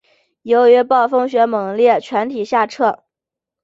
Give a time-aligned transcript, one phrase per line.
[0.41, 3.03] 由于暴风雪猛烈全体下撤。